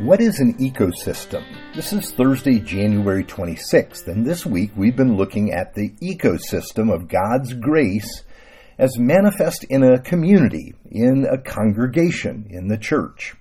What 0.00 0.20
is 0.20 0.38
an 0.38 0.54
ecosystem? 0.58 1.44
This 1.74 1.92
is 1.92 2.12
Thursday, 2.12 2.60
January 2.60 3.24
26th, 3.24 4.06
and 4.06 4.24
this 4.24 4.46
week 4.46 4.70
we've 4.76 4.94
been 4.94 5.16
looking 5.16 5.52
at 5.52 5.74
the 5.74 5.90
ecosystem 6.00 6.94
of 6.94 7.08
God's 7.08 7.52
grace 7.52 8.22
as 8.78 8.96
manifest 8.96 9.64
in 9.64 9.82
a 9.82 10.00
community, 10.00 10.72
in 10.88 11.26
a 11.28 11.36
congregation, 11.36 12.46
in 12.48 12.68
the 12.68 12.78
church. 12.78 13.34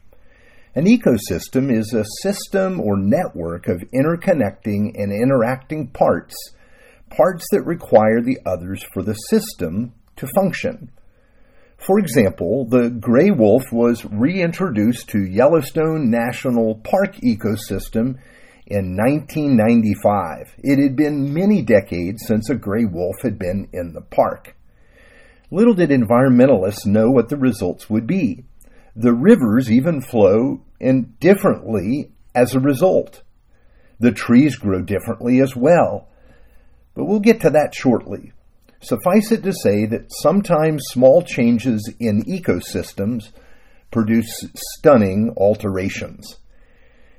An 0.74 0.86
ecosystem 0.86 1.72
is 1.72 1.94
a 1.94 2.04
system 2.24 2.82
or 2.82 2.98
network 2.98 3.68
of 3.68 3.84
interconnecting 3.94 4.96
and 4.96 5.12
interacting 5.12 5.90
parts, 5.90 6.36
parts 7.16 7.46
that 7.52 7.68
require 7.68 8.20
the 8.20 8.40
others 8.48 8.84
for 8.94 9.04
the 9.04 9.14
system 9.14 9.94
to 10.16 10.28
function. 10.36 10.90
For 11.78 12.00
example, 12.00 12.66
the 12.66 12.90
gray 12.90 13.32
wolf 13.32 13.64
was 13.72 14.04
reintroduced 14.04 15.10
to 15.10 15.24
Yellowstone 15.24 16.10
National 16.10 16.76
Park 16.76 17.16
ecosystem 17.18 18.18
in 18.66 18.98
1995. 18.98 20.56
It 20.58 20.82
had 20.82 20.96
been 20.96 21.34
many 21.34 21.62
decades 21.62 22.26
since 22.26 22.50
a 22.50 22.56
gray 22.56 22.84
wolf 22.84 23.16
had 23.22 23.38
been 23.38 23.70
in 23.72 23.94
the 23.94 24.02
park. 24.02 24.56
Little 25.50 25.76
did 25.76 25.92
environmentalists 25.92 26.86
know 26.86 27.10
what 27.10 27.30
the 27.30 27.38
results 27.38 27.90
would 27.90 28.06
be. 28.06 28.44
The 28.96 29.14
rivers 29.14 29.72
even 29.72 30.02
flow 30.02 30.62
indifferently 30.80 32.12
as 32.36 32.54
a 32.54 32.60
result. 32.60 33.22
The 34.00 34.12
trees 34.12 34.58
grow 34.58 34.82
differently 34.82 35.40
as 35.40 35.56
well. 35.56 36.10
But 36.96 37.06
we'll 37.06 37.20
get 37.20 37.42
to 37.42 37.52
that 37.52 37.74
shortly. 37.74 38.34
Suffice 38.80 39.32
it 39.32 39.44
to 39.44 39.54
say 39.54 39.86
that 39.86 40.12
sometimes 40.12 40.84
small 40.90 41.22
changes 41.24 41.92
in 42.00 42.24
ecosystems 42.24 43.32
produce 43.92 44.46
stunning 44.56 45.34
alterations. 45.38 46.38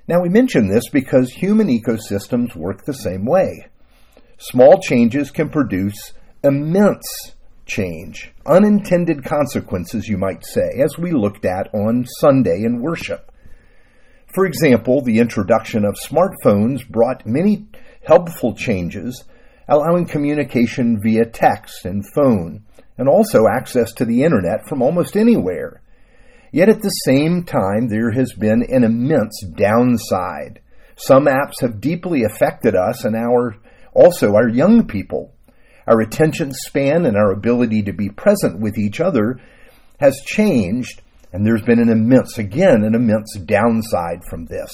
Now, 0.07 0.23
we 0.23 0.29
mention 0.29 0.69
this 0.69 0.89
because 0.89 1.31
human 1.33 1.69
ecosystems 1.69 2.55
work 2.55 2.85
the 2.85 2.95
same 2.95 3.27
way. 3.27 3.67
Small 4.39 4.81
changes 4.81 5.31
can 5.31 5.51
produce 5.51 6.13
immense 6.45 7.35
change, 7.67 8.33
unintended 8.47 9.25
consequences, 9.25 10.09
you 10.09 10.17
might 10.17 10.45
say, 10.45 10.81
as 10.83 10.97
we 10.99 11.13
looked 11.13 11.45
at 11.45 11.69
on 11.75 12.07
Sunday 12.21 12.63
in 12.63 12.81
worship. 12.81 13.31
For 14.33 14.47
example, 14.47 15.03
the 15.03 15.19
introduction 15.19 15.85
of 15.85 15.97
smartphones 15.97 16.89
brought 16.89 17.27
many 17.27 17.67
helpful 18.07 18.55
changes 18.55 19.25
allowing 19.69 20.07
communication 20.07 20.99
via 21.03 21.25
text 21.27 21.85
and 21.85 22.05
phone, 22.15 22.65
and 22.97 23.09
also 23.09 23.45
access 23.47 23.93
to 23.93 24.05
the 24.05 24.23
internet 24.23 24.67
from 24.69 24.83
almost 24.83 25.17
anywhere. 25.17 25.83
Yet 26.51 26.69
at 26.69 26.81
the 26.81 26.89
same 26.89 27.45
time, 27.45 27.89
there 27.89 28.11
has 28.13 28.33
been 28.33 28.65
an 28.69 28.83
immense 28.83 29.45
downside. 29.55 30.61
Some 30.97 31.27
apps 31.27 31.61
have 31.61 31.81
deeply 31.81 32.25
affected 32.25 32.75
us 32.75 33.05
and 33.05 33.15
our 33.15 33.57
also 33.93 34.35
our 34.35 34.49
young 34.49 34.87
people. 34.87 35.35
Our 35.87 36.01
attention 36.01 36.53
span 36.53 37.07
and 37.07 37.17
our 37.17 37.33
ability 37.33 37.83
to 37.83 37.93
be 37.93 38.11
present 38.11 38.61
with 38.61 38.79
each 38.79 39.01
other 39.01 39.41
has 40.01 40.21
changed, 40.25 41.03
and 41.33 41.45
there's 41.45 41.63
been 41.63 41.81
an 41.81 41.89
immense, 41.89 42.39
again, 42.39 42.85
an 42.85 42.95
immense 42.95 43.37
downside 43.45 44.25
from 44.29 44.47
this. 44.47 44.73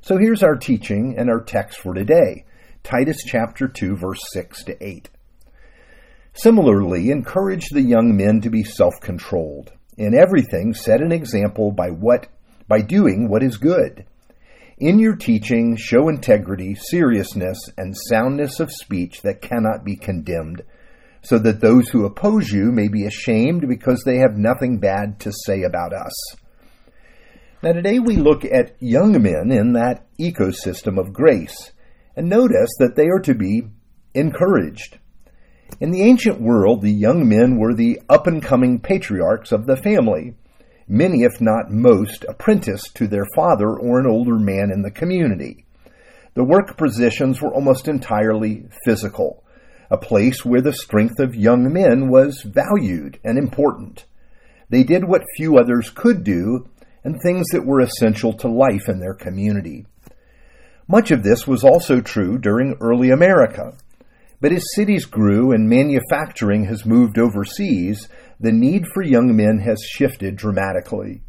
So 0.00 0.18
here's 0.18 0.42
our 0.42 0.56
teaching 0.56 1.14
and 1.16 1.30
our 1.30 1.40
text 1.40 1.78
for 1.78 1.94
today. 1.94 2.44
Titus 2.84 3.24
chapter 3.24 3.66
2 3.66 3.96
verse 3.96 4.20
6 4.34 4.64
to 4.64 4.86
8. 4.86 5.08
Similarly, 6.34 7.08
encourage 7.08 7.70
the 7.70 7.80
young 7.80 8.14
men 8.14 8.42
to 8.42 8.50
be 8.50 8.62
self-controlled. 8.62 9.72
In 9.96 10.14
everything, 10.14 10.74
set 10.74 11.00
an 11.00 11.10
example 11.10 11.72
by 11.72 11.88
what 11.88 12.26
by 12.68 12.82
doing 12.82 13.30
what 13.30 13.42
is 13.42 13.56
good. 13.56 14.04
In 14.76 14.98
your 14.98 15.16
teaching, 15.16 15.76
show 15.76 16.10
integrity, 16.10 16.74
seriousness, 16.74 17.58
and 17.78 17.96
soundness 17.96 18.60
of 18.60 18.70
speech 18.70 19.22
that 19.22 19.40
cannot 19.40 19.82
be 19.82 19.96
condemned, 19.96 20.60
so 21.22 21.38
that 21.38 21.62
those 21.62 21.88
who 21.88 22.04
oppose 22.04 22.50
you 22.50 22.70
may 22.70 22.88
be 22.88 23.06
ashamed 23.06 23.66
because 23.66 24.02
they 24.04 24.18
have 24.18 24.36
nothing 24.36 24.76
bad 24.76 25.20
to 25.20 25.32
say 25.32 25.62
about 25.62 25.94
us. 25.94 26.12
Now, 27.62 27.72
today 27.72 27.98
we 27.98 28.16
look 28.16 28.44
at 28.44 28.76
young 28.78 29.22
men 29.22 29.50
in 29.50 29.72
that 29.72 30.04
ecosystem 30.20 30.98
of 30.98 31.14
grace. 31.14 31.72
And 32.16 32.28
notice 32.28 32.70
that 32.78 32.94
they 32.96 33.06
are 33.06 33.20
to 33.20 33.34
be 33.34 33.68
encouraged. 34.14 34.98
In 35.80 35.90
the 35.90 36.02
ancient 36.02 36.40
world, 36.40 36.82
the 36.82 36.92
young 36.92 37.28
men 37.28 37.58
were 37.58 37.74
the 37.74 38.00
up 38.08 38.26
and 38.26 38.42
coming 38.42 38.78
patriarchs 38.78 39.50
of 39.50 39.66
the 39.66 39.76
family, 39.76 40.34
many, 40.86 41.22
if 41.22 41.40
not 41.40 41.70
most, 41.70 42.24
apprenticed 42.28 42.94
to 42.96 43.08
their 43.08 43.26
father 43.34 43.68
or 43.68 43.98
an 43.98 44.06
older 44.06 44.38
man 44.38 44.70
in 44.72 44.82
the 44.82 44.90
community. 44.90 45.64
The 46.34 46.44
work 46.44 46.76
positions 46.76 47.40
were 47.40 47.52
almost 47.52 47.88
entirely 47.88 48.66
physical, 48.84 49.44
a 49.90 49.96
place 49.96 50.44
where 50.44 50.60
the 50.60 50.72
strength 50.72 51.18
of 51.18 51.34
young 51.34 51.72
men 51.72 52.08
was 52.08 52.42
valued 52.42 53.18
and 53.24 53.38
important. 53.38 54.04
They 54.68 54.82
did 54.82 55.04
what 55.04 55.22
few 55.36 55.58
others 55.58 55.90
could 55.90 56.24
do 56.24 56.68
and 57.04 57.20
things 57.20 57.46
that 57.52 57.66
were 57.66 57.80
essential 57.80 58.32
to 58.34 58.48
life 58.48 58.88
in 58.88 58.98
their 58.98 59.14
community. 59.14 59.86
Much 60.86 61.10
of 61.10 61.22
this 61.22 61.46
was 61.46 61.64
also 61.64 62.00
true 62.00 62.38
during 62.38 62.76
early 62.80 63.10
America. 63.10 63.72
But 64.40 64.52
as 64.52 64.74
cities 64.74 65.06
grew 65.06 65.52
and 65.52 65.68
manufacturing 65.68 66.66
has 66.66 66.84
moved 66.84 67.18
overseas, 67.18 68.08
the 68.38 68.52
need 68.52 68.84
for 68.92 69.02
young 69.02 69.34
men 69.34 69.58
has 69.60 69.82
shifted 69.82 70.36
dramatically. 70.36 71.22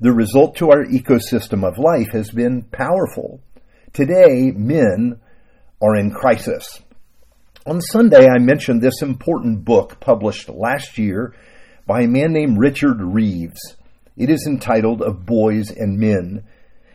The 0.00 0.12
result 0.12 0.56
to 0.56 0.70
our 0.70 0.84
ecosystem 0.84 1.66
of 1.66 1.78
life 1.78 2.12
has 2.12 2.30
been 2.30 2.62
powerful. 2.62 3.40
Today, 3.92 4.50
men 4.54 5.20
are 5.82 5.96
in 5.96 6.10
crisis. 6.10 6.80
On 7.66 7.80
Sunday, 7.80 8.26
I 8.26 8.38
mentioned 8.38 8.80
this 8.80 9.02
important 9.02 9.64
book 9.64 10.00
published 10.00 10.48
last 10.48 10.96
year 10.98 11.34
by 11.86 12.02
a 12.02 12.08
man 12.08 12.32
named 12.32 12.58
Richard 12.58 13.00
Reeves. 13.00 13.76
It 14.16 14.30
is 14.30 14.46
entitled 14.46 15.02
Of 15.02 15.26
Boys 15.26 15.70
and 15.70 15.98
Men 15.98 16.44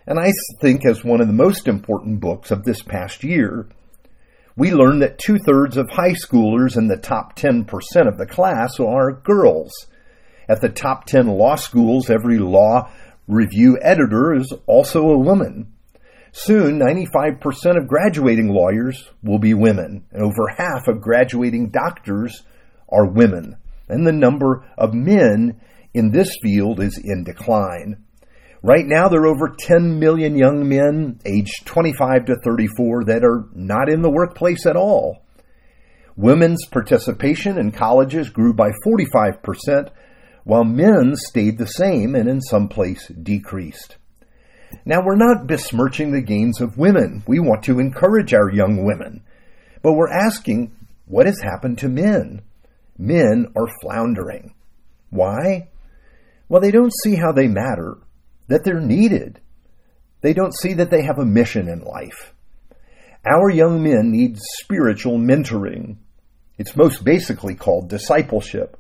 and 0.10 0.20
I 0.20 0.34
think 0.60 0.88
as 0.88 1.04
one 1.04 1.22
of 1.22 1.28
the 1.28 1.34
most 1.34 1.68
important 1.68 2.20
books 2.20 2.50
of 2.50 2.64
this 2.64 2.82
past 2.82 3.24
year. 3.24 3.68
We 4.56 4.72
learned 4.72 5.04
that 5.04 5.20
two 5.20 5.38
thirds 5.38 5.78
of 5.78 5.92
high 5.92 6.14
schoolers 6.14 6.76
in 6.76 6.88
the 6.88 6.98
top 6.98 7.36
10% 7.36 7.70
of 8.08 8.18
the 8.18 8.26
class 8.26 8.80
are 8.80 9.22
girls. 9.22 9.72
At 10.50 10.62
the 10.62 10.70
top 10.70 11.06
10 11.06 11.28
law 11.28 11.56
schools, 11.56 12.10
every 12.10 12.40
law 12.40 12.92
review 13.28 13.78
editor 13.84 14.34
is 14.34 14.52
also 14.66 15.12
a 15.12 15.20
woman. 15.20 15.72
Soon, 16.32 16.80
95% 16.80 17.78
of 17.78 17.88
graduating 17.88 18.50
lawyers 18.50 19.12
will 19.22 19.40
be 19.40 19.54
women, 19.54 20.06
and 20.12 20.24
over 20.24 20.48
half 20.58 20.88
of 20.88 21.02
graduating 21.02 21.70
doctors 21.70 22.42
are 22.90 23.06
women. 23.06 23.58
And 23.88 24.08
the 24.08 24.12
number 24.12 24.68
of 24.76 24.96
men 24.96 25.62
in 25.94 26.10
this 26.10 26.36
field 26.42 26.80
is 26.80 26.98
in 26.98 27.24
decline. 27.24 28.04
Right 28.62 28.86
now, 28.86 29.08
there 29.08 29.22
are 29.22 29.28
over 29.28 29.56
10 29.58 30.00
million 30.00 30.36
young 30.38 30.68
men 30.68 31.20
aged 31.26 31.66
25 31.66 32.26
to 32.26 32.36
34 32.44 33.06
that 33.06 33.24
are 33.24 33.48
not 33.54 33.90
in 33.90 34.02
the 34.02 34.10
workplace 34.10 34.66
at 34.66 34.76
all. 34.76 35.24
Women's 36.18 36.66
participation 36.66 37.58
in 37.58 37.72
colleges 37.72 38.30
grew 38.30 38.54
by 38.54 38.72
45%, 38.86 39.92
while 40.44 40.66
men's 40.66 41.22
stayed 41.26 41.58
the 41.58 41.68
same 41.68 42.16
and 42.16 42.28
in 42.28 42.42
some 42.42 42.68
place 42.68 43.08
decreased. 43.08 43.96
Now, 44.84 45.06
we're 45.06 45.16
not 45.16 45.48
besmirching 45.48 46.12
the 46.12 46.22
gains 46.22 46.60
of 46.60 46.78
women. 46.78 47.24
We 47.26 47.40
want 47.40 47.64
to 47.64 47.80
encourage 47.80 48.34
our 48.34 48.52
young 48.52 48.86
women. 48.86 49.24
But 49.82 49.94
we're 49.94 50.12
asking, 50.12 50.76
what 51.06 51.28
has 51.28 51.40
happened 51.42 51.78
to 51.80 51.88
men? 51.88 52.42
Men 52.98 53.54
are 53.56 53.68
floundering. 53.82 54.54
Why? 55.10 55.70
Well, 56.50 56.62
they 56.62 56.72
don't 56.72 56.94
see 57.04 57.16
how 57.16 57.32
they 57.32 57.48
matter 57.48 57.98
that 58.50 58.64
they're 58.64 58.82
needed. 58.82 59.40
They 60.22 60.34
don't 60.34 60.54
see 60.54 60.74
that 60.74 60.92
they 60.92 61.04
have 61.04 61.18
a 61.18 61.26
mission 61.26 61.70
in 61.70 61.80
life. 61.82 62.34
Our 63.26 63.50
young 63.50 63.82
men 63.82 64.12
need 64.12 64.38
spiritual 64.60 65.18
mentoring. 65.18 65.98
It's 66.58 66.76
most 66.76 67.04
basically 67.04 67.56
called 67.56 67.90
discipleship. 67.90 68.78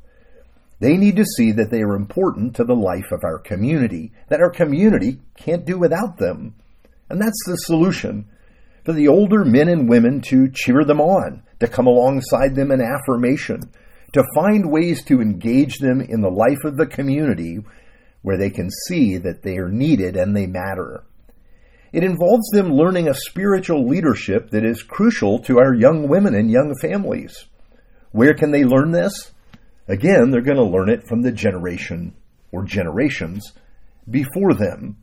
They 0.79 0.97
need 0.97 1.17
to 1.17 1.25
see 1.25 1.51
that 1.53 1.71
they 1.71 1.81
are 1.81 1.95
important 1.95 2.55
to 2.55 2.63
the 2.63 2.75
life 2.75 3.11
of 3.11 3.23
our 3.23 3.39
community, 3.39 4.11
that 4.29 4.41
our 4.41 4.49
community 4.49 5.19
can't 5.37 5.65
do 5.65 5.77
without 5.77 6.17
them. 6.17 6.55
And 7.09 7.21
that's 7.21 7.43
the 7.45 7.55
solution 7.55 8.27
for 8.85 8.93
the 8.93 9.07
older 9.07 9.43
men 9.43 9.67
and 9.67 9.89
women 9.89 10.21
to 10.21 10.49
cheer 10.49 10.83
them 10.85 11.01
on, 11.01 11.43
to 11.59 11.67
come 11.67 11.87
alongside 11.87 12.55
them 12.55 12.71
in 12.71 12.81
affirmation, 12.81 13.71
to 14.13 14.23
find 14.33 14.71
ways 14.71 15.03
to 15.05 15.21
engage 15.21 15.77
them 15.77 16.01
in 16.01 16.21
the 16.21 16.29
life 16.29 16.63
of 16.63 16.77
the 16.77 16.87
community 16.87 17.59
where 18.21 18.37
they 18.37 18.49
can 18.49 18.69
see 18.87 19.17
that 19.17 19.43
they 19.43 19.57
are 19.57 19.69
needed 19.69 20.15
and 20.15 20.35
they 20.35 20.45
matter. 20.45 21.03
It 21.91 22.03
involves 22.03 22.49
them 22.51 22.73
learning 22.73 23.07
a 23.07 23.13
spiritual 23.13 23.87
leadership 23.87 24.51
that 24.51 24.63
is 24.63 24.83
crucial 24.83 25.39
to 25.39 25.57
our 25.59 25.73
young 25.73 26.07
women 26.07 26.35
and 26.35 26.51
young 26.51 26.75
families. 26.81 27.45
Where 28.11 28.33
can 28.33 28.51
they 28.51 28.63
learn 28.63 28.91
this? 28.91 29.31
Again, 29.87 30.29
they're 30.29 30.41
going 30.41 30.57
to 30.57 30.63
learn 30.63 30.89
it 30.89 31.07
from 31.07 31.21
the 31.21 31.31
generation 31.31 32.15
or 32.51 32.63
generations 32.63 33.53
before 34.09 34.53
them. 34.53 34.97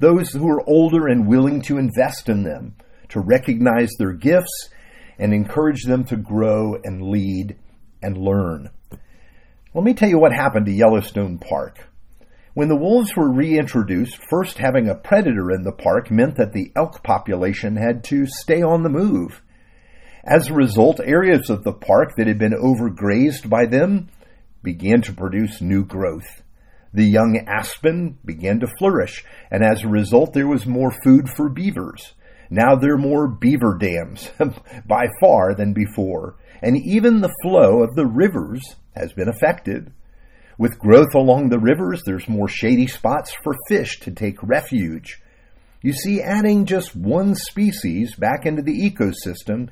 those 0.00 0.32
who 0.32 0.48
are 0.48 0.68
older 0.68 1.06
and 1.06 1.28
willing 1.28 1.62
to 1.62 1.78
invest 1.78 2.28
in 2.28 2.42
them, 2.42 2.74
to 3.10 3.20
recognize 3.20 3.90
their 3.98 4.12
gifts 4.12 4.70
and 5.18 5.32
encourage 5.32 5.84
them 5.84 6.04
to 6.04 6.16
grow 6.16 6.74
and 6.82 7.02
lead 7.02 7.56
and 8.02 8.16
learn. 8.16 8.70
Let 9.74 9.84
me 9.84 9.94
tell 9.94 10.08
you 10.08 10.18
what 10.18 10.32
happened 10.32 10.66
to 10.66 10.72
Yellowstone 10.72 11.38
Park. 11.38 11.89
When 12.52 12.68
the 12.68 12.76
wolves 12.76 13.14
were 13.14 13.30
reintroduced, 13.30 14.18
first 14.28 14.58
having 14.58 14.88
a 14.88 14.96
predator 14.96 15.52
in 15.52 15.62
the 15.62 15.72
park 15.72 16.10
meant 16.10 16.34
that 16.36 16.52
the 16.52 16.72
elk 16.74 17.04
population 17.04 17.76
had 17.76 18.02
to 18.04 18.26
stay 18.26 18.60
on 18.60 18.82
the 18.82 18.88
move. 18.88 19.40
As 20.24 20.48
a 20.48 20.54
result, 20.54 21.00
areas 21.02 21.48
of 21.48 21.62
the 21.62 21.72
park 21.72 22.16
that 22.16 22.26
had 22.26 22.38
been 22.38 22.52
overgrazed 22.52 23.48
by 23.48 23.66
them 23.66 24.08
began 24.64 25.00
to 25.02 25.12
produce 25.12 25.60
new 25.60 25.84
growth. 25.84 26.42
The 26.92 27.04
young 27.04 27.38
aspen 27.46 28.18
began 28.24 28.58
to 28.60 28.74
flourish, 28.78 29.24
and 29.50 29.62
as 29.62 29.84
a 29.84 29.88
result, 29.88 30.32
there 30.32 30.48
was 30.48 30.66
more 30.66 30.90
food 31.04 31.28
for 31.28 31.48
beavers. 31.48 32.14
Now 32.50 32.74
there 32.74 32.94
are 32.94 32.98
more 32.98 33.28
beaver 33.28 33.78
dams 33.78 34.28
by 34.86 35.06
far 35.20 35.54
than 35.54 35.72
before, 35.72 36.34
and 36.60 36.76
even 36.76 37.20
the 37.20 37.34
flow 37.42 37.84
of 37.84 37.94
the 37.94 38.06
rivers 38.06 38.74
has 38.96 39.12
been 39.12 39.28
affected. 39.28 39.92
With 40.60 40.78
growth 40.78 41.14
along 41.14 41.48
the 41.48 41.58
rivers, 41.58 42.02
there's 42.04 42.28
more 42.28 42.46
shady 42.46 42.86
spots 42.86 43.32
for 43.32 43.54
fish 43.66 43.98
to 44.00 44.10
take 44.10 44.42
refuge. 44.42 45.18
You 45.80 45.94
see, 45.94 46.20
adding 46.20 46.66
just 46.66 46.94
one 46.94 47.34
species 47.34 48.14
back 48.14 48.44
into 48.44 48.60
the 48.60 48.78
ecosystem 48.78 49.70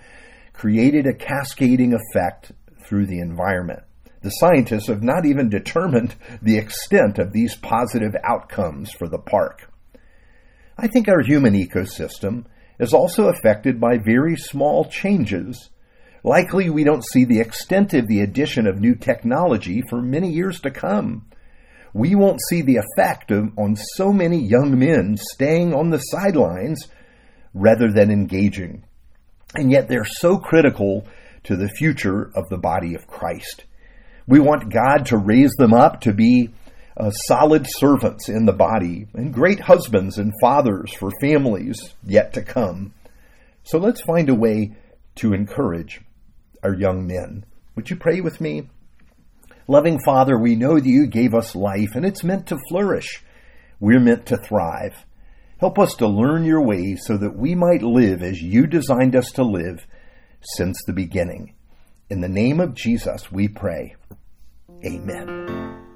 created 0.55 1.07
a 1.07 1.13
cascading 1.13 1.93
effect 1.93 2.53
through 2.81 3.05
the 3.05 3.21
environment. 3.21 3.83
The 4.23 4.31
scientists 4.31 4.87
have 4.87 5.03
not 5.03 5.27
even 5.27 5.51
determined 5.51 6.15
the 6.41 6.57
extent 6.57 7.19
of 7.19 7.35
these 7.35 7.55
positive 7.55 8.17
outcomes 8.25 8.91
for 8.91 9.11
the 9.11 9.19
park. 9.19 9.71
I 10.79 10.87
think 10.87 11.07
our 11.07 11.21
human 11.21 11.53
ecosystem 11.53 12.47
is 12.81 12.95
also 12.95 13.29
affected 13.29 13.79
by 13.79 13.99
very 13.99 14.37
small 14.37 14.87
changes 14.87 15.69
Likely, 16.29 16.69
we 16.69 16.85
don't 16.85 17.07
see 17.07 17.25
the 17.25 17.41
extent 17.41 17.95
of 17.95 18.07
the 18.07 18.21
addition 18.21 18.67
of 18.67 18.79
new 18.79 18.95
technology 18.95 19.83
for 19.89 20.03
many 20.03 20.31
years 20.31 20.61
to 20.61 20.71
come. 20.71 21.25
We 21.95 22.15
won't 22.15 22.43
see 22.51 22.61
the 22.61 22.77
effect 22.77 23.31
of, 23.31 23.59
on 23.59 23.77
so 23.77 24.13
many 24.13 24.39
young 24.39 24.79
men 24.79 25.17
staying 25.17 25.73
on 25.73 25.89
the 25.89 25.97
sidelines 25.97 26.87
rather 27.55 27.91
than 27.91 28.11
engaging. 28.11 28.85
And 29.55 29.71
yet, 29.71 29.89
they're 29.89 30.05
so 30.05 30.37
critical 30.37 31.09
to 31.45 31.57
the 31.57 31.71
future 31.71 32.31
of 32.35 32.47
the 32.51 32.59
body 32.59 32.95
of 32.95 33.07
Christ. 33.07 33.65
We 34.27 34.39
want 34.39 34.71
God 34.71 35.07
to 35.07 35.17
raise 35.17 35.55
them 35.57 35.73
up 35.73 36.03
to 36.03 36.13
be 36.13 36.51
uh, 36.99 37.11
solid 37.11 37.65
servants 37.67 38.29
in 38.29 38.45
the 38.45 38.53
body 38.53 39.07
and 39.15 39.33
great 39.33 39.61
husbands 39.61 40.19
and 40.19 40.35
fathers 40.43 40.93
for 40.93 41.11
families 41.23 41.95
yet 42.05 42.35
to 42.35 42.43
come. 42.43 42.93
So 43.63 43.79
let's 43.79 44.03
find 44.03 44.29
a 44.29 44.35
way 44.35 44.73
to 45.15 45.33
encourage 45.33 46.03
our 46.63 46.75
young 46.75 47.07
men. 47.07 47.45
Would 47.77 47.91
you 47.91 47.97
pray 47.97 48.21
with 48.21 48.41
me? 48.41 48.69
Loving 49.67 50.01
Father, 50.05 50.39
we 50.39 50.57
know 50.57 50.75
that 50.77 50.87
you 50.87 51.07
gave 51.07 51.35
us 51.35 51.55
life 51.55 51.95
and 51.95 52.05
it's 52.05 52.25
meant 52.25 52.47
to 52.49 52.59
flourish. 52.69 53.23
We're 53.81 54.01
meant 54.01 54.27
to 54.27 54.37
thrive. 54.37 55.05
Help 55.59 55.79
us 55.79 55.95
to 55.97 56.09
learn 56.09 56.45
your 56.45 56.65
ways 56.65 57.03
so 57.05 57.17
that 57.19 57.37
we 57.37 57.55
might 57.55 57.83
live 57.83 58.23
as 58.23 58.41
you 58.41 58.67
designed 58.67 59.15
us 59.15 59.31
to 59.33 59.43
live 59.43 59.87
since 60.41 60.83
the 60.87 60.93
beginning. 60.93 61.55
In 62.09 62.21
the 62.21 62.29
name 62.29 62.61
of 62.61 62.75
Jesus, 62.75 63.31
we 63.31 63.49
pray. 63.49 63.97
Amen. 64.85 65.88